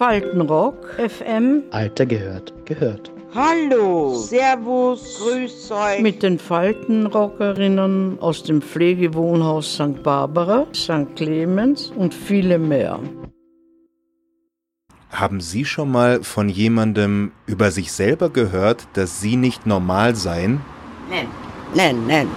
Faltenrock, 0.00 0.94
FM. 0.96 1.64
Alter 1.72 2.06
gehört, 2.06 2.54
gehört. 2.64 3.12
Hallo, 3.34 4.14
Servus, 4.14 5.20
Grüß 5.20 5.70
euch. 5.72 6.00
Mit 6.00 6.22
den 6.22 6.38
Faltenrockerinnen 6.38 8.18
aus 8.18 8.42
dem 8.42 8.62
Pflegewohnhaus 8.62 9.74
St. 9.74 10.02
Barbara, 10.02 10.66
St. 10.74 11.14
Clemens 11.16 11.92
und 11.94 12.14
viele 12.14 12.58
mehr. 12.58 12.98
Haben 15.10 15.42
Sie 15.42 15.66
schon 15.66 15.92
mal 15.92 16.22
von 16.22 16.48
jemandem 16.48 17.32
über 17.44 17.70
sich 17.70 17.92
selber 17.92 18.30
gehört, 18.30 18.88
dass 18.94 19.20
Sie 19.20 19.36
nicht 19.36 19.66
normal 19.66 20.16
seien? 20.16 20.62
Nein, 21.10 21.28
nein, 21.74 22.06
nein. 22.06 22.28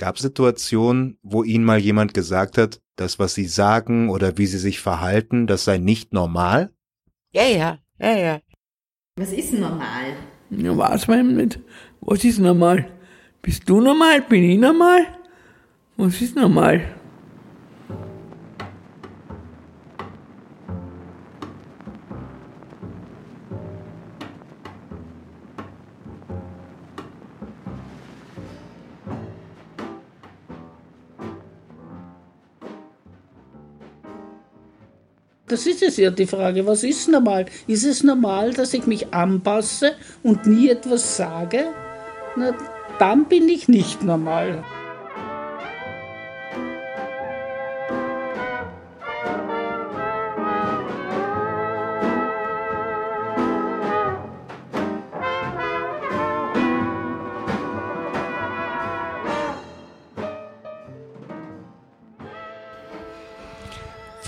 Gab 0.00 0.16
es 0.16 0.22
Situationen, 0.22 1.18
wo 1.22 1.44
Ihnen 1.44 1.62
mal 1.62 1.78
jemand 1.78 2.14
gesagt 2.14 2.56
hat, 2.56 2.80
das, 2.96 3.18
was 3.18 3.34
Sie 3.34 3.44
sagen 3.44 4.08
oder 4.08 4.38
wie 4.38 4.46
Sie 4.46 4.56
sich 4.56 4.80
verhalten, 4.80 5.46
das 5.46 5.64
sei 5.64 5.76
nicht 5.76 6.14
normal? 6.14 6.72
Ja, 7.34 7.42
ja, 7.42 7.78
ja, 7.98 8.16
ja. 8.16 8.40
Was 9.16 9.30
ist 9.30 9.52
normal? 9.52 10.16
Ja, 10.48 10.74
weiß 10.74 11.06
man 11.06 11.36
nicht. 11.36 11.60
Was 12.00 12.24
ist 12.24 12.38
normal? 12.38 12.90
Bist 13.42 13.68
du 13.68 13.82
normal? 13.82 14.22
Bin 14.22 14.42
ich 14.42 14.58
normal? 14.58 15.04
Was 15.98 16.22
ist 16.22 16.34
normal? 16.34 16.80
Das 35.50 35.66
ist 35.66 35.82
es 35.82 35.96
ja 35.96 36.10
die 36.10 36.28
Frage, 36.28 36.64
was 36.64 36.84
ist 36.84 37.08
normal? 37.08 37.46
Ist 37.66 37.84
es 37.84 38.04
normal, 38.04 38.52
dass 38.54 38.72
ich 38.72 38.86
mich 38.86 39.12
anpasse 39.12 39.94
und 40.22 40.46
nie 40.46 40.68
etwas 40.68 41.16
sage? 41.16 41.64
Na, 42.36 42.54
dann 43.00 43.24
bin 43.24 43.48
ich 43.48 43.66
nicht 43.66 44.04
normal. 44.04 44.62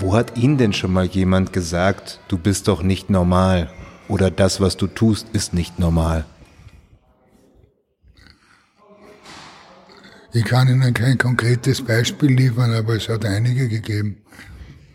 Wo 0.03 0.13
hat 0.13 0.37
Ihnen 0.37 0.57
denn 0.57 0.73
schon 0.73 0.91
mal 0.91 1.05
jemand 1.05 1.53
gesagt, 1.53 2.19
du 2.27 2.37
bist 2.37 2.67
doch 2.67 2.83
nicht 2.83 3.09
normal 3.09 3.71
oder 4.09 4.29
das, 4.29 4.59
was 4.59 4.75
du 4.75 4.87
tust, 4.87 5.29
ist 5.31 5.53
nicht 5.53 5.79
normal? 5.79 6.25
Ich 10.33 10.43
kann 10.43 10.67
Ihnen 10.67 10.93
kein 10.93 11.17
konkretes 11.17 11.81
Beispiel 11.81 12.31
liefern, 12.31 12.73
aber 12.73 12.97
es 12.97 13.07
hat 13.07 13.23
einige 13.23 13.69
gegeben. 13.69 14.17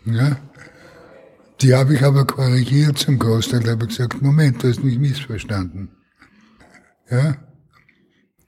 Ja? 0.05 0.37
Die 1.61 1.73
habe 1.73 1.95
ich 1.95 2.03
aber 2.03 2.27
korrigiert 2.27 2.99
zum 2.99 3.17
Großteil. 3.17 3.61
Da 3.61 3.71
habe 3.71 3.85
ich 3.85 3.97
gesagt, 3.97 4.21
Moment, 4.21 4.61
du 4.61 4.69
hast 4.69 4.83
mich 4.83 4.99
missverstanden. 4.99 5.89
Ja? 7.09 7.35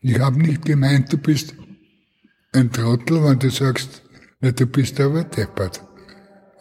Ich 0.01 0.19
habe 0.19 0.39
nicht 0.39 0.63
gemeint, 0.63 1.11
du 1.11 1.17
bist 1.17 1.55
ein 2.53 2.71
Trottel, 2.71 3.23
wenn 3.23 3.39
du 3.39 3.49
sagst, 3.49 4.03
na, 4.41 4.51
du 4.51 4.67
bist 4.67 4.99
aber 4.99 5.23
deppert. 5.23 5.81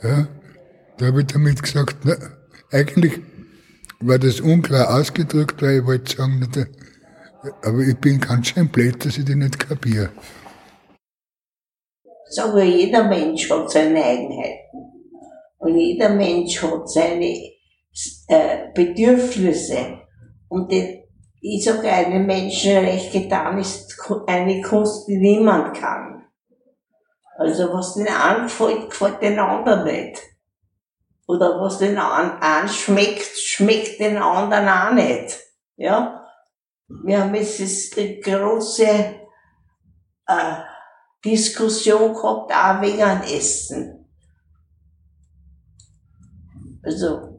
Ja? 0.03 0.27
Da 0.99 1.17
ich 1.17 1.27
damit 1.27 1.63
gesagt, 1.63 1.99
na, 2.05 2.15
eigentlich 2.71 3.21
war 4.01 4.19
das 4.19 4.41
unklar 4.41 4.95
ausgedrückt, 4.95 5.63
weil 5.63 5.81
ich 5.81 5.87
wollte 5.87 6.17
sagen, 6.17 6.49
na, 6.55 6.67
aber 7.63 7.81
ich 7.81 7.97
bin 7.97 8.21
ganz 8.21 8.49
schön 8.49 8.69
blöd, 8.69 9.05
dass 9.05 9.19
ich 9.19 9.25
die 9.25 9.35
nicht 9.35 9.59
kapiere. 9.59 10.11
Sagen 12.29 12.57
wir, 12.57 12.65
jeder 12.65 13.09
Mensch 13.09 13.51
hat 13.51 13.71
seine 13.71 14.05
Eigenheiten. 14.05 14.91
Und 15.59 15.77
jeder 15.77 16.11
Mensch 16.11 16.63
hat 16.63 16.89
seine 16.89 17.35
äh, 18.29 18.69
Bedürfnisse. 18.75 19.99
Und 20.49 20.71
die, 20.71 21.03
ich 21.41 21.65
sage, 21.65 21.89
einem 21.89 22.27
Menschen 22.27 22.77
recht 22.79 23.13
getan 23.13 23.59
ist 23.59 23.97
eine 24.27 24.63
Kunst, 24.63 25.09
die 25.09 25.19
niemand 25.19 25.77
kann. 25.77 26.20
Also 27.41 27.73
was 27.73 27.95
den 27.95 28.07
einen 28.07 28.43
gefällt, 28.43 28.91
gefällt 28.91 29.23
den 29.23 29.39
anderen 29.39 29.85
nicht. 29.85 30.21
Oder 31.27 31.59
was 31.59 31.79
den 31.79 31.97
einen 31.97 32.69
schmeckt, 32.69 33.39
schmeckt 33.39 33.99
den 33.99 34.19
anderen 34.19 34.69
auch 34.69 34.93
nicht. 34.93 35.39
Ja? 35.77 36.27
Wir 36.87 37.23
haben 37.23 37.35
jetzt 37.35 37.97
eine 37.97 38.21
große 38.21 38.85
äh, 38.85 40.55
Diskussion 41.25 42.13
gehabt, 42.13 42.53
auch 42.53 42.83
wegen 42.83 43.23
Essen. 43.23 44.07
Also, 46.83 47.30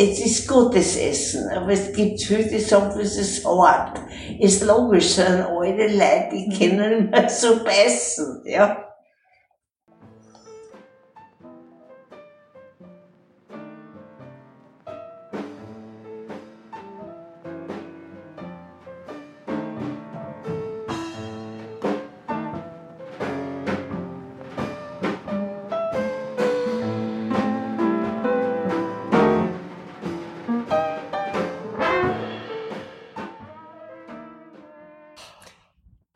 es 0.00 0.18
ist 0.18 0.48
gutes 0.48 0.96
Essen, 0.96 1.46
aber 1.50 1.72
es 1.72 1.92
gibt 1.92 2.22
viele, 2.22 2.44
die 2.44 2.58
sagen, 2.58 2.98
es 2.98 3.18
ist 3.18 3.44
hart. 3.44 4.00
Ist 4.38 4.64
logisch, 4.64 5.16
sind 5.16 5.42
alte 5.42 5.88
Leute, 5.88 6.28
die 6.32 6.58
können 6.58 7.00
nicht 7.02 7.10
mehr 7.10 7.28
so 7.28 7.62
beißen, 7.64 8.42
ja. 8.46 8.89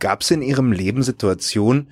Gab 0.05 0.21
es 0.21 0.31
in 0.31 0.43
Ihrem 0.43 0.71
Leben 0.71 1.03
Situationen, 1.03 1.91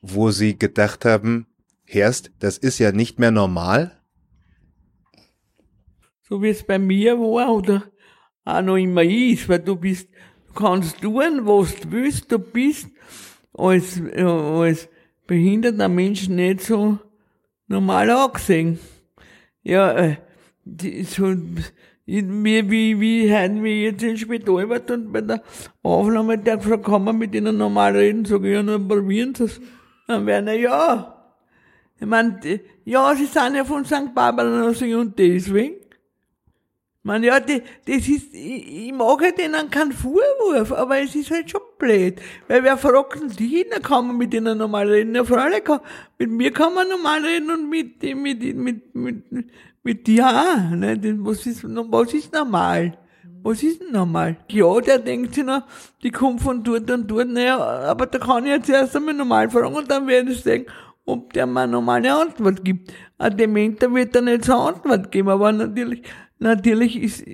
wo 0.00 0.32
Sie 0.32 0.58
gedacht 0.58 1.04
haben, 1.04 1.46
Herst, 1.84 2.32
das 2.40 2.58
ist 2.58 2.80
ja 2.80 2.90
nicht 2.90 3.20
mehr 3.20 3.30
normal? 3.30 4.02
So 6.22 6.42
wie 6.42 6.48
es 6.48 6.64
bei 6.64 6.80
mir 6.80 7.16
war 7.20 7.54
oder 7.54 7.84
auch 8.44 8.62
noch 8.62 8.74
immer 8.74 9.04
ist, 9.04 9.48
weil 9.48 9.60
du 9.60 9.76
bist, 9.76 10.08
du 10.48 10.54
kannst 10.54 11.02
tun, 11.02 11.46
was 11.46 11.76
du 11.76 11.92
willst, 11.92 12.32
du 12.32 12.40
bist 12.40 12.88
als, 13.52 14.00
äh, 14.00 14.24
als 14.24 14.88
behinderter 15.28 15.88
Mensch 15.88 16.28
nicht 16.28 16.62
so 16.62 16.98
normal 17.68 18.10
angesehen. 18.10 18.80
Ja, 19.62 19.92
äh, 19.92 20.16
die, 20.64 21.04
so, 21.04 21.32
wie, 22.04 22.70
wie, 22.70 23.00
wie 23.00 23.32
heute 23.32 23.62
wir 23.62 23.80
jetzt 23.80 24.02
ins 24.02 24.20
Spital 24.20 24.68
war 24.68 24.80
und 24.90 25.12
bei 25.12 25.20
der 25.20 25.42
Aufnahme 25.82 26.38
der 26.38 26.56
gefragt, 26.56 26.84
kann 26.84 27.04
man 27.04 27.16
mit 27.16 27.34
ihnen 27.34 27.56
normal 27.56 27.96
reden? 27.96 28.24
Sag 28.24 28.42
ich, 28.42 28.52
ja, 28.52 28.62
nur 28.62 28.86
probieren 28.86 29.34
sie 29.34 29.44
es. 29.44 29.60
Dann 30.08 30.26
werden 30.26 30.48
er, 30.48 30.58
ja. 30.58 31.24
Ich 32.00 32.06
meine, 32.06 32.60
ja, 32.84 33.14
sie 33.14 33.26
sind 33.26 33.54
ja 33.54 33.64
von 33.64 33.84
St. 33.84 34.12
Barbara 34.14 34.66
und 34.66 35.18
deswegen. 35.18 35.81
Meine, 37.04 37.26
ja, 37.26 37.40
die, 37.40 37.62
das 37.86 38.08
ist, 38.08 38.32
ich, 38.32 38.86
ich 38.86 38.92
mache 38.92 39.32
denen 39.32 39.70
keinen 39.70 39.90
Vorwurf, 39.90 40.70
aber 40.70 41.00
es 41.00 41.16
ist 41.16 41.32
halt 41.32 41.50
schon 41.50 41.60
blöd. 41.76 42.20
Weil 42.46 42.62
wer 42.62 42.76
fragt 42.76 43.40
die, 43.40 43.66
dann 43.68 43.82
kann 43.82 44.06
man 44.06 44.18
mit 44.18 44.32
ihnen 44.32 44.56
normal 44.56 44.88
reden. 44.88 45.16
Ja, 45.16 45.24
freilich 45.24 45.64
kann, 45.64 45.80
mit 46.18 46.30
mir 46.30 46.52
kann 46.52 46.74
man 46.74 46.88
normal 46.88 47.24
reden 47.24 47.50
und 47.50 47.68
mit, 47.68 48.00
mit, 48.02 48.56
mit, 48.56 48.94
mit, 48.94 49.24
mit, 49.82 50.06
dir 50.06 50.26
auch. 50.26 50.70
Ne? 50.76 50.96
Was, 51.24 51.44
ist, 51.44 51.64
was 51.64 52.14
ist 52.14 52.32
normal? 52.32 52.96
Was 53.42 53.62
ist 53.64 53.80
denn 53.80 53.90
normal? 53.90 54.36
Ja, 54.48 54.80
der 54.80 55.00
denkt 55.00 55.34
sich 55.34 55.44
noch, 55.44 55.62
die 56.04 56.12
kommt 56.12 56.40
von 56.40 56.62
dort 56.62 56.88
und 56.88 57.08
dort, 57.08 57.28
naja, 57.28 57.58
aber 57.58 58.06
da 58.06 58.20
kann 58.20 58.44
ich 58.44 58.52
jetzt 58.52 58.70
erst 58.70 58.94
einmal 58.94 59.14
normal 59.14 59.50
fragen 59.50 59.74
und 59.74 59.90
dann 59.90 60.06
werde 60.06 60.30
ich 60.30 60.42
sagen, 60.42 60.66
ob 61.04 61.32
der 61.32 61.46
mir 61.46 61.62
eine 61.62 61.72
normale 61.72 62.14
Antwort 62.14 62.64
gibt. 62.64 62.92
Ein 63.18 63.36
Dementer 63.36 63.92
wird 63.92 64.14
da 64.14 64.20
nicht 64.20 64.44
so 64.44 64.52
eine 64.52 64.76
Antwort 64.76 65.10
geben, 65.10 65.28
aber 65.28 65.50
natürlich, 65.50 66.02
natürlich 66.42 66.96
ist, 66.96 67.24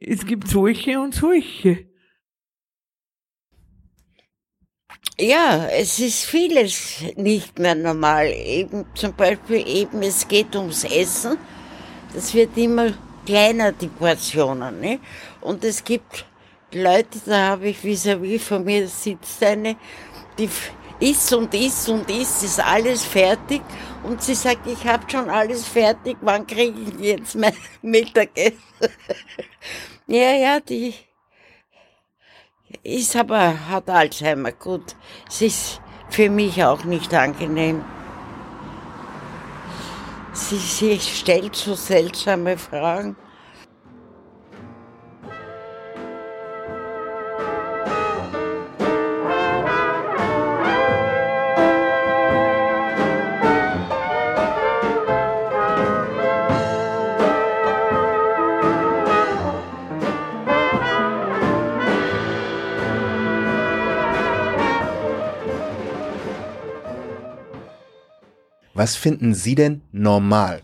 es 0.00 0.26
gibt 0.26 0.48
solche 0.48 1.00
und 1.00 1.14
solche. 1.14 1.86
Ja, 5.18 5.68
es 5.68 6.00
ist 6.00 6.24
vieles 6.24 7.04
nicht 7.16 7.58
mehr 7.58 7.76
normal. 7.76 8.32
Eben, 8.32 8.84
zum 8.94 9.14
Beispiel 9.14 9.64
eben, 9.66 10.02
es 10.02 10.26
geht 10.26 10.56
ums 10.56 10.82
Essen. 10.84 11.38
Das 12.12 12.34
wird 12.34 12.56
immer 12.56 12.92
kleiner, 13.24 13.70
die 13.72 13.86
Portionen. 13.86 14.80
Ne? 14.80 14.98
Und 15.40 15.62
es 15.62 15.84
gibt 15.84 16.26
Leute, 16.72 17.20
da 17.26 17.50
habe 17.50 17.68
ich 17.68 17.78
vis-à-vis 17.78 18.40
-vis 18.40 18.48
von 18.48 18.64
mir 18.64 18.88
sitzt 18.88 19.42
eine, 19.44 19.76
die 20.36 20.48
isst 21.04 21.32
und 21.32 21.52
isst 21.54 21.88
und 21.88 22.10
isst, 22.10 22.42
ist 22.42 22.60
alles 22.60 23.04
fertig. 23.04 23.62
Und 24.02 24.22
sie 24.22 24.34
sagt, 24.34 24.66
ich 24.66 24.86
habe 24.86 25.08
schon 25.10 25.28
alles 25.30 25.66
fertig, 25.66 26.16
wann 26.20 26.46
kriege 26.46 26.78
ich 26.80 26.98
jetzt 26.98 27.36
mein 27.36 27.56
Mittagessen? 27.82 28.58
ja, 30.06 30.32
ja, 30.32 30.60
die 30.60 30.94
ist 32.82 33.16
aber, 33.16 33.68
hat 33.68 33.88
Alzheimer, 33.88 34.52
gut. 34.52 34.96
Es 35.28 35.42
ist 35.42 35.80
für 36.10 36.28
mich 36.28 36.62
auch 36.64 36.84
nicht 36.84 37.14
angenehm. 37.14 37.84
Sie, 40.32 40.58
sie 40.58 40.98
stellt 40.98 41.54
so 41.54 41.74
seltsame 41.74 42.58
Fragen. 42.58 43.16
Was 68.74 68.96
finden 68.96 69.34
Sie 69.34 69.54
denn 69.54 69.82
normal? 69.92 70.62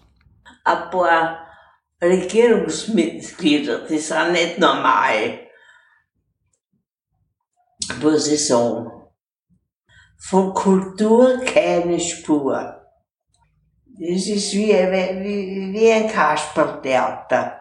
Ein 0.64 0.90
paar 0.90 1.46
Regierungsmitglieder, 2.02 3.86
die 3.86 3.98
sind 3.98 4.32
nicht 4.32 4.58
normal. 4.58 5.38
Muss 8.02 8.26
ich 8.26 8.46
sagen. 8.46 8.90
Von 10.18 10.52
Kultur 10.52 11.40
keine 11.44 11.98
Spur. 11.98 12.76
Das 13.86 14.26
ist 14.26 14.52
wie, 14.54 14.72
wie, 14.72 15.72
wie 15.72 15.92
ein 15.92 16.08
Kasperltheater. 16.08 17.60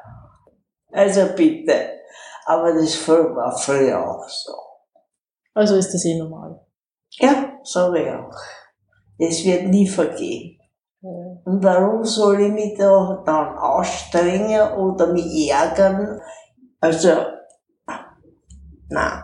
Also 0.91 1.27
bitte. 1.35 1.99
Aber 2.45 2.73
das 2.73 3.07
war 3.07 3.55
früher 3.57 3.99
auch 3.99 4.27
so. 4.27 4.53
Also 5.53 5.75
ist 5.75 5.93
das 5.93 6.05
eh 6.05 6.17
normal. 6.17 6.59
Ja, 7.11 7.59
sage 7.63 8.03
ich 8.03 8.09
auch. 8.09 8.58
Das 9.19 9.43
wird 9.43 9.67
nie 9.67 9.87
vergehen. 9.87 10.57
Und 11.01 11.63
warum 11.63 12.03
soll 12.03 12.41
ich 12.41 12.51
mich 12.51 12.77
da 12.77 13.21
dann 13.25 13.57
anstrengen 13.57 14.73
oder 14.73 15.13
mich 15.13 15.49
ärgern? 15.49 16.19
Also, 16.79 17.09
nein. 18.89 19.23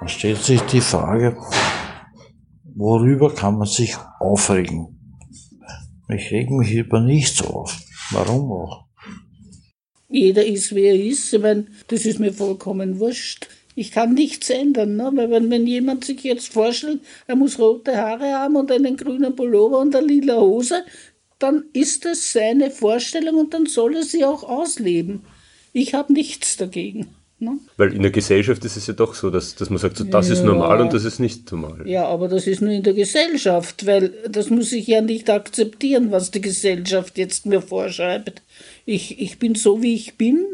Da 0.00 0.08
stellt 0.08 0.42
sich 0.42 0.60
die 0.62 0.80
Frage, 0.80 1.36
worüber 2.74 3.34
kann 3.34 3.58
man 3.58 3.66
sich 3.66 3.96
aufregen? 4.20 4.96
Ich 6.08 6.30
reg 6.30 6.50
mich 6.50 6.72
über 6.72 7.00
nichts 7.00 7.42
auf. 7.42 7.78
Warum 8.12 8.52
auch? 8.52 8.86
Jeder 10.08 10.44
ist, 10.44 10.74
wie 10.74 10.84
er 10.84 10.94
ist. 10.94 11.32
Ich 11.32 11.40
meine, 11.40 11.66
das 11.88 12.04
ist 12.04 12.20
mir 12.20 12.32
vollkommen 12.32 13.00
wurscht. 13.00 13.48
Ich 13.78 13.92
kann 13.92 14.14
nichts 14.14 14.48
ändern, 14.48 14.96
ne? 14.96 15.12
weil 15.14 15.30
wenn, 15.30 15.50
wenn 15.50 15.66
jemand 15.66 16.04
sich 16.04 16.24
jetzt 16.24 16.50
vorstellt, 16.52 17.00
er 17.26 17.36
muss 17.36 17.58
rote 17.58 17.94
Haare 17.96 18.32
haben 18.32 18.56
und 18.56 18.72
einen 18.72 18.96
grünen 18.96 19.36
Pullover 19.36 19.80
und 19.80 19.94
eine 19.94 20.06
lila 20.06 20.40
Hose, 20.40 20.82
dann 21.38 21.64
ist 21.74 22.06
das 22.06 22.32
seine 22.32 22.70
Vorstellung 22.70 23.36
und 23.36 23.52
dann 23.52 23.66
soll 23.66 23.96
er 23.96 24.02
sie 24.02 24.24
auch 24.24 24.42
ausleben. 24.42 25.20
Ich 25.74 25.92
habe 25.92 26.12
nichts 26.14 26.56
dagegen. 26.56 27.08
Ne? 27.38 27.58
Weil 27.76 27.92
in 27.92 28.00
der 28.00 28.10
Gesellschaft 28.10 28.64
ist 28.64 28.78
es 28.78 28.86
ja 28.86 28.94
doch 28.94 29.14
so, 29.14 29.28
dass, 29.28 29.54
dass 29.56 29.68
man 29.68 29.78
sagt, 29.78 29.98
so, 29.98 30.04
das 30.04 30.30
ist 30.30 30.42
normal 30.42 30.80
und 30.80 30.94
das 30.94 31.04
ist 31.04 31.18
nicht 31.18 31.52
normal. 31.52 31.86
Ja, 31.86 32.06
aber 32.06 32.28
das 32.28 32.46
ist 32.46 32.62
nur 32.62 32.72
in 32.72 32.82
der 32.82 32.94
Gesellschaft, 32.94 33.84
weil 33.84 34.08
das 34.30 34.48
muss 34.48 34.72
ich 34.72 34.86
ja 34.86 35.02
nicht 35.02 35.28
akzeptieren, 35.28 36.12
was 36.12 36.30
die 36.30 36.40
Gesellschaft 36.40 37.18
jetzt 37.18 37.44
mir 37.44 37.60
vorschreibt. 37.60 38.40
Ich, 38.86 39.20
ich 39.20 39.38
bin 39.38 39.54
so, 39.54 39.82
wie 39.82 39.94
ich 39.94 40.16
bin 40.16 40.46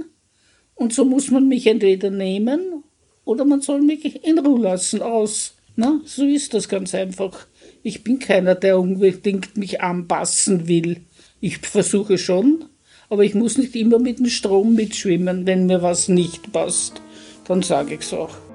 und 0.75 0.93
so 0.93 1.05
muss 1.05 1.31
man 1.31 1.47
mich 1.47 1.69
entweder 1.69 2.11
nehmen 2.11 2.72
oder 3.33 3.47
man 3.47 3.63
soll 3.63 3.81
mich 3.81 4.25
in 4.25 4.39
Ruhe 4.39 4.61
lassen, 4.61 5.01
aus. 5.01 5.55
Na, 5.75 6.01
so 6.05 6.27
ist 6.27 6.53
das 6.53 6.69
ganz 6.69 6.95
einfach. 6.95 7.47
Ich 7.83 8.05
bin 8.05 8.19
keiner, 8.19 8.55
der 8.55 8.79
unbedingt 8.79 9.57
mich 9.57 9.81
anpassen 9.81 10.69
will. 10.69 10.99
Ich 11.41 11.59
versuche 11.59 12.19
schon, 12.19 12.67
aber 13.09 13.25
ich 13.25 13.35
muss 13.35 13.57
nicht 13.57 13.75
immer 13.75 13.99
mit 13.99 14.19
dem 14.19 14.29
Strom 14.29 14.75
mitschwimmen, 14.75 15.47
wenn 15.47 15.67
mir 15.67 15.81
was 15.81 16.09
nicht 16.09 16.53
passt. 16.53 17.01
Dann 17.49 17.63
sage 17.63 17.95
ich's 17.95 18.13
auch. 18.13 18.52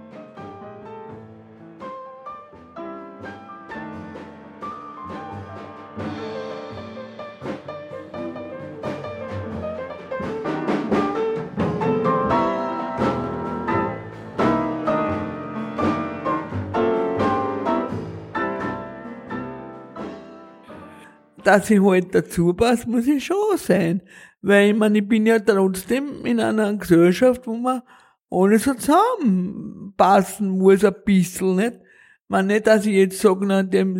Dass 21.48 21.70
ich 21.70 21.82
halt 21.82 22.14
dazu 22.14 22.54
passe, 22.54 22.90
muss 22.90 23.08
ich 23.08 23.26
schon 23.26 23.58
sein. 23.58 24.02
Weil 24.42 24.72
ich 24.72 24.76
meine, 24.76 25.00
ich 25.00 25.08
bin 25.08 25.26
ja 25.26 25.40
trotzdem 25.40 26.26
in 26.26 26.40
einer 26.42 26.74
Gesellschaft, 26.76 27.48
wo 27.48 27.56
man 27.56 27.82
alle 28.30 28.60
so 28.60 28.74
zusammenpassen 28.74 30.50
muss, 30.50 30.84
ein 30.84 30.94
bisschen, 31.06 31.56
nicht? 31.56 31.80
Man 32.28 32.48
nicht, 32.48 32.68
dass 32.68 32.86
ich 32.86 32.94
jetzt 32.94 33.22
sage, 33.22 33.46
na, 33.46 33.64
dem, 33.64 33.98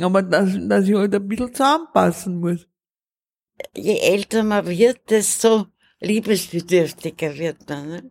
aber 0.00 0.22
dass, 0.22 0.50
dass 0.68 0.86
ich 0.86 0.94
halt 0.94 1.14
ein 1.14 1.26
bisschen 1.26 1.52
zusammenpassen 1.52 2.38
muss. 2.38 2.68
Je 3.76 3.98
älter 3.98 4.44
man 4.44 4.66
wird, 4.66 5.10
desto 5.10 5.66
liebesbedürftiger 5.98 7.36
wird 7.36 7.68
man. 7.68 7.88
Ne? 7.88 8.10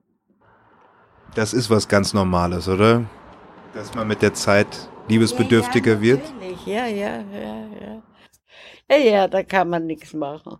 Das 1.33 1.53
ist 1.53 1.69
was 1.69 1.87
ganz 1.87 2.13
Normales, 2.13 2.67
oder? 2.67 3.05
Dass 3.73 3.95
man 3.95 4.07
mit 4.07 4.21
der 4.21 4.33
Zeit 4.33 4.89
liebesbedürftiger 5.07 5.93
ja, 5.93 5.97
ja, 5.97 6.01
wird? 6.01 6.39
natürlich. 6.49 6.65
Ja, 6.65 6.87
ja, 6.87 7.23
ja, 7.31 7.67
ja. 7.81 8.01
Ja, 8.91 9.27
da 9.27 9.43
kann 9.43 9.69
man 9.69 9.85
nichts 9.85 10.13
machen. 10.13 10.57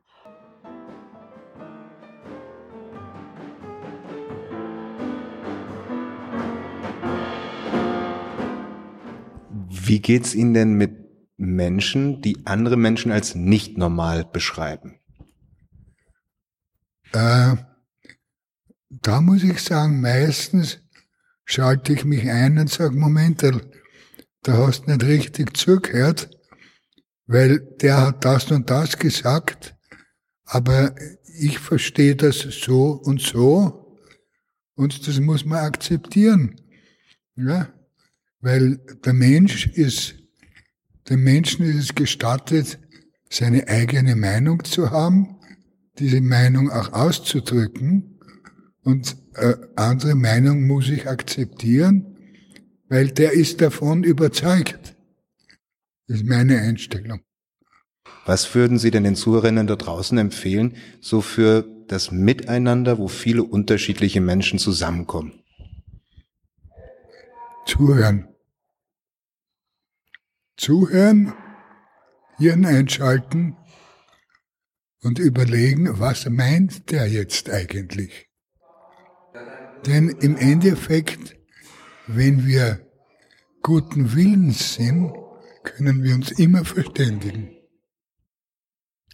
Wie 9.70 10.00
geht's 10.00 10.36
Ihnen 10.36 10.54
denn 10.54 10.74
mit 10.74 10.92
Menschen, 11.38 12.22
die 12.22 12.46
andere 12.46 12.78
Menschen 12.78 13.12
als 13.12 13.34
nicht 13.34 13.78
normal 13.78 14.26
beschreiben? 14.26 15.00
Äh, 17.14 17.56
da 18.90 19.22
muss 19.22 19.44
ich 19.44 19.60
sagen, 19.60 20.02
meistens 20.02 20.80
schalte 21.46 21.94
ich 21.94 22.06
mich 22.06 22.30
ein 22.30 22.60
und 22.60 22.70
sage, 22.70 22.96
Moment, 22.96 23.42
da, 23.42 23.52
da 24.44 24.68
hast 24.68 24.84
du 24.84 24.92
nicht 24.92 25.04
richtig 25.04 25.58
zugehört, 25.58 26.30
weil 27.30 27.60
der 27.80 28.08
hat 28.08 28.26
das 28.26 28.50
und 28.50 28.72
das 28.72 28.98
gesagt, 28.98 29.76
aber 30.46 30.96
ich 31.38 31.60
verstehe 31.60 32.16
das 32.16 32.40
so 32.40 32.94
und 32.94 33.22
so 33.22 33.96
und 34.74 35.08
das 35.08 35.20
muss 35.20 35.46
man 35.46 35.60
akzeptieren. 35.60 36.60
Ja? 37.36 37.72
Weil 38.42 38.78
der 39.06 39.14
Mensch 39.14 39.68
ist, 39.68 40.16
dem 41.08 41.24
Menschen 41.24 41.66
ist 41.66 41.76
es 41.76 41.96
gestattet, 41.96 42.80
seine 43.30 43.68
eigene 43.68 44.16
Meinung 44.16 44.64
zu 44.64 44.90
haben, 44.90 45.38
diese 46.00 46.22
Meinung 46.22 46.72
auch 46.72 46.94
auszudrücken 46.94 48.20
und 48.82 49.16
äh, 49.36 49.54
andere 49.76 50.16
Meinung 50.16 50.66
muss 50.66 50.90
ich 50.90 51.08
akzeptieren, 51.08 52.18
weil 52.88 53.12
der 53.12 53.34
ist 53.34 53.62
davon 53.62 54.04
überzeugt. 54.04 54.96
Das 56.10 56.22
ist 56.22 56.26
meine 56.26 56.60
Einstellung. 56.60 57.22
Was 58.26 58.56
würden 58.56 58.80
Sie 58.80 58.90
denn 58.90 59.04
den 59.04 59.16
Zuhörerinnen 59.16 59.68
da 59.68 59.76
draußen 59.76 60.18
empfehlen, 60.18 60.76
so 61.02 61.22
für 61.22 61.68
das 61.88 62.10
Miteinander, 62.12 62.98
wo 62.98 63.08
viele 63.08 63.44
unterschiedliche 63.44 64.20
Menschen 64.20 64.58
zusammenkommen? 64.58 65.44
Zuhören. 67.68 68.28
Zuhören, 70.58 71.34
Hirn 72.40 72.66
einschalten 72.66 73.56
und 75.04 75.20
überlegen, 75.20 76.00
was 76.00 76.28
meint 76.28 76.90
der 76.90 77.08
jetzt 77.08 77.52
eigentlich? 77.52 78.30
Denn 79.86 80.10
im 80.10 80.38
Endeffekt, 80.38 81.36
wenn 82.08 82.48
wir 82.48 82.80
guten 83.62 84.16
Willens 84.16 84.74
sind, 84.74 85.14
können 85.64 86.04
wir 86.04 86.16
uns 86.16 86.32
immer 86.32 86.66
verständigen. 86.66 87.56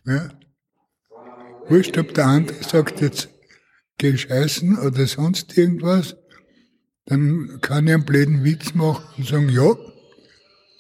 Ja? 0.06 0.30
Wurscht, 1.68 1.98
ob 1.98 2.14
der 2.14 2.28
andere 2.28 2.64
sagt 2.64 3.02
jetzt, 3.02 3.30
geh 3.98 4.18
scheißen 4.18 4.78
oder 4.80 5.08
sonst 5.08 5.58
irgendwas, 5.58 6.16
dann 7.06 7.60
kann 7.62 7.88
ich 7.88 7.94
einen 7.94 8.06
blöden 8.06 8.44
Witz 8.44 8.74
machen 8.74 9.06
und 9.18 9.28
sagen, 9.28 9.50
ja, 9.50 9.76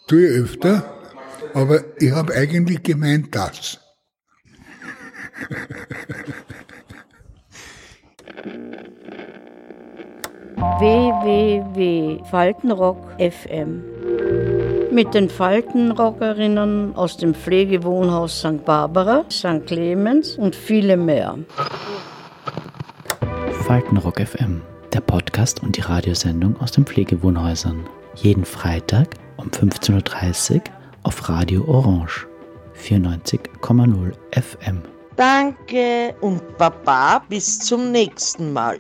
tue 0.07 0.27
ich 0.27 0.43
öfter, 0.43 1.01
aber 1.53 1.83
ich 1.99 2.11
habe 2.11 2.33
eigentlich 2.33 2.83
gemeint 2.83 3.33
das. 3.33 3.79
www.faltenrock 10.79 12.97
FM 13.19 13.83
mit 14.95 15.13
den 15.13 15.29
Faltenrockerinnen 15.29 16.95
aus 16.95 17.17
dem 17.17 17.35
Pflegewohnhaus 17.35 18.39
St. 18.39 18.63
Barbara, 18.63 19.25
St. 19.29 19.65
Clemens 19.67 20.37
und 20.37 20.55
viele 20.55 20.95
mehr. 20.95 21.37
Faltenrock 23.67 24.21
FM, 24.21 24.61
der 24.93 25.01
Podcast 25.01 25.61
und 25.61 25.75
die 25.75 25.81
Radiosendung 25.81 26.55
aus 26.61 26.71
den 26.71 26.85
Pflegewohnhäusern. 26.85 27.85
Jeden 28.15 28.45
Freitag 28.45 29.15
um 29.35 29.49
15.30 29.49 30.55
Uhr 30.55 30.61
auf 31.03 31.27
Radio 31.27 31.65
Orange 31.67 32.25
94,0 32.81 34.13
FM. 34.31 34.81
Danke 35.17 36.15
und 36.21 36.57
Baba, 36.57 37.21
bis 37.27 37.59
zum 37.59 37.91
nächsten 37.91 38.53
Mal. 38.53 38.79